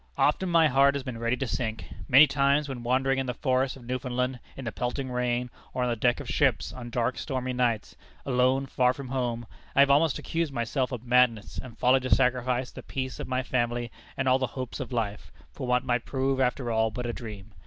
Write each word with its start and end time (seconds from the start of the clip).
Often 0.17 0.49
my 0.49 0.67
heart 0.67 0.95
has 0.95 1.03
been 1.03 1.19
ready 1.19 1.37
to 1.37 1.45
sink. 1.45 1.85
Many 2.07 2.25
times, 2.25 2.67
when 2.67 2.81
wandering 2.81 3.19
in 3.19 3.27
the 3.27 3.35
forests 3.35 3.77
of 3.77 3.85
Newfoundland, 3.85 4.39
in 4.57 4.65
the 4.65 4.71
pelting 4.71 5.11
rain, 5.11 5.51
or 5.75 5.83
on 5.83 5.91
the 5.91 5.95
deck 5.95 6.19
of 6.19 6.27
ships, 6.27 6.73
on 6.73 6.89
dark, 6.89 7.19
stormy 7.19 7.53
nights 7.53 7.95
alone, 8.25 8.65
far 8.65 8.93
from 8.93 9.09
home 9.09 9.45
I 9.75 9.81
have 9.81 9.91
almost 9.91 10.17
accused 10.17 10.51
myself 10.53 10.91
of 10.91 11.03
madness 11.05 11.59
and 11.61 11.77
folly 11.77 11.99
to 11.99 12.09
sacrifice 12.09 12.71
the 12.71 12.81
peace 12.81 13.19
of 13.19 13.27
my 13.27 13.43
family, 13.43 13.91
and 14.17 14.27
all 14.27 14.39
the 14.39 14.47
hopes 14.57 14.79
of 14.79 14.91
life, 14.91 15.31
for 15.51 15.67
what 15.67 15.85
might 15.85 16.03
prove 16.03 16.39
after 16.39 16.71
all 16.71 16.89
but 16.89 17.05
a 17.05 17.13
dream. 17.13 17.51